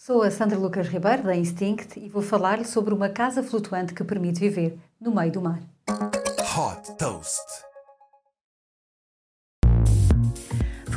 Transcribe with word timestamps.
Sou 0.00 0.22
a 0.22 0.30
Sandra 0.30 0.56
Lucas 0.56 0.86
Ribeiro, 0.86 1.24
da 1.24 1.34
Instinct, 1.34 1.98
e 1.98 2.08
vou 2.08 2.22
falar-lhe 2.22 2.64
sobre 2.64 2.94
uma 2.94 3.08
casa 3.08 3.42
flutuante 3.42 3.92
que 3.92 4.04
permite 4.04 4.38
viver 4.38 4.78
no 5.00 5.12
meio 5.12 5.32
do 5.32 5.42
mar. 5.42 5.60
Hot 6.56 6.96
Toast. 6.96 7.67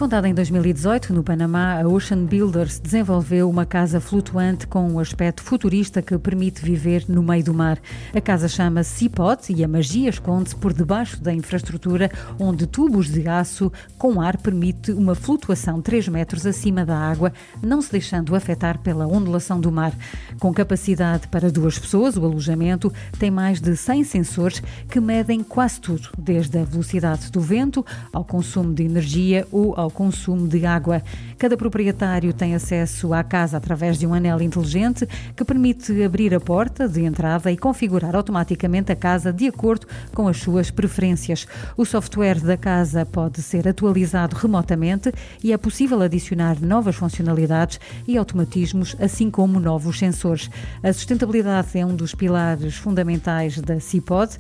Fundada 0.02 0.28
em 0.28 0.34
2018 0.34 1.14
no 1.14 1.24
Panamá, 1.24 1.80
a 1.80 1.88
Ocean 1.88 2.26
Builders 2.26 2.80
desenvolveu 2.80 3.48
uma 3.48 3.68
casa 3.68 4.02
flutuante 4.02 4.66
com 4.66 4.90
um 4.90 4.98
aspecto 4.98 5.44
futurista 5.44 6.02
que 6.02 6.18
permite 6.18 6.60
viver 6.60 7.06
no 7.08 7.22
meio 7.22 7.44
do 7.44 7.54
mar. 7.54 7.78
A 8.12 8.20
casa 8.20 8.48
chama-se 8.48 8.98
Seapod 8.98 9.54
e 9.54 9.64
a 9.64 9.68
magia 9.68 10.10
esconde-se 10.10 10.56
por 10.56 10.74
debaixo 10.74 11.22
da 11.22 11.32
infraestrutura, 11.32 12.10
onde 12.40 12.66
tubos 12.66 13.12
de 13.12 13.28
aço 13.28 13.72
com 14.00 14.20
ar 14.20 14.38
permite 14.38 14.92
uma 14.92 15.14
flutuação 15.14 15.80
3 15.80 16.08
metros 16.08 16.48
acima 16.48 16.84
da 16.84 16.98
água, 16.98 17.32
não 17.62 17.80
se 17.80 17.92
deixando 17.92 18.36
afetar 18.36 18.80
pela 18.80 19.06
ondulação 19.06 19.62
do 19.62 19.72
mar. 19.72 19.94
Com 20.40 20.52
capacidade 20.52 21.28
para 21.28 21.52
duas 21.52 21.78
pessoas, 21.78 22.18
o 22.18 22.26
alojamento 22.26 22.92
tem 23.20 23.30
mais 23.30 23.62
de 23.62 23.78
100 23.78 24.04
sensores 24.06 24.64
que 24.90 25.00
medem 25.00 25.44
quase 25.44 25.80
tudo, 25.80 26.10
desde 26.18 26.58
a 26.58 26.64
velocidade 26.64 27.30
do 27.30 27.40
vento 27.40 27.86
ao 28.12 28.26
consumo 28.26 28.74
de 28.74 28.82
energia 28.82 29.48
ou 29.52 29.80
consumo 29.92 30.48
de 30.48 30.66
água. 30.66 31.04
Cada 31.38 31.56
proprietário 31.58 32.34
tem 32.34 32.56
acesso 32.56 33.14
à 33.14 33.24
casa 33.24 33.58
através 33.58 33.98
de 33.98 34.08
um 34.08 34.14
anel 34.14 34.42
inteligente 34.42 35.08
que 35.36 35.46
permite 35.46 36.04
abrir 36.04 36.34
a 36.34 36.40
porta 36.40 36.88
de 36.88 37.04
entrada 37.04 37.52
e 37.52 37.58
configurar 37.58 38.16
automaticamente 38.16 38.92
a 38.92 38.96
casa 38.96 39.32
de 39.32 39.48
acordo 39.48 39.88
com 40.14 40.28
as 40.28 40.38
suas 40.38 40.72
preferências. 40.72 41.48
O 41.78 41.86
software 41.86 42.40
da 42.40 42.58
casa 42.58 43.06
pode 43.06 43.42
ser 43.42 43.68
atualizado 43.68 44.36
remotamente 44.36 45.12
e 45.44 45.54
é 45.54 45.58
possível 45.58 46.02
adicionar 46.02 46.62
novas 46.62 46.96
funcionalidades 46.96 47.80
e 48.08 48.18
automatismos, 48.18 48.96
assim 49.00 49.30
como 49.30 49.60
novos 49.60 50.00
sensores. 50.00 50.50
A 50.84 50.92
sustentabilidade 50.94 51.78
é 51.78 51.86
um 51.86 51.96
dos 51.96 52.16
pilares 52.16 52.76
fundamentais 52.76 53.60
da 53.60 53.80
CIPOD. 53.80 54.38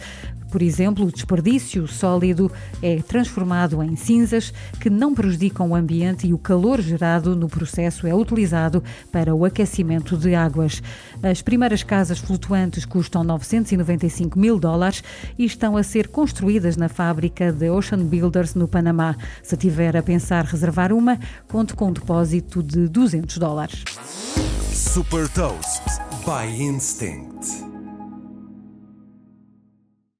Por 0.51 0.61
exemplo, 0.61 1.05
o 1.05 1.11
desperdício 1.11 1.87
sólido 1.87 2.51
é 2.81 3.01
transformado 3.01 3.81
em 3.81 3.95
cinzas 3.95 4.53
que 4.79 4.89
não 4.89 5.15
prejudicam 5.15 5.69
o 5.69 5.75
ambiente 5.75 6.27
e 6.27 6.33
o 6.33 6.37
calor 6.37 6.81
gerado 6.81 7.35
no 7.35 7.47
processo 7.47 8.05
é 8.05 8.13
utilizado 8.13 8.83
para 9.11 9.33
o 9.33 9.45
aquecimento 9.45 10.17
de 10.17 10.35
águas. 10.35 10.83
As 11.23 11.41
primeiras 11.41 11.83
casas 11.83 12.19
flutuantes 12.19 12.85
custam 12.85 13.23
995 13.23 14.37
mil 14.37 14.59
dólares 14.59 15.01
e 15.39 15.45
estão 15.45 15.77
a 15.77 15.83
ser 15.83 16.09
construídas 16.09 16.75
na 16.75 16.89
fábrica 16.89 17.51
de 17.51 17.69
Ocean 17.69 18.03
Builders 18.03 18.53
no 18.53 18.67
Panamá. 18.67 19.15
Se 19.41 19.55
tiver 19.55 19.95
a 19.95 20.03
pensar 20.03 20.43
reservar 20.43 20.91
uma, 20.91 21.17
conte 21.47 21.73
com 21.73 21.87
um 21.87 21.93
depósito 21.93 22.61
de 22.61 22.89
200 22.89 23.37
dólares. 23.37 23.83
Super 24.73 25.29
Toast 25.29 25.83
by 26.25 26.45
Instinct. 26.61 27.60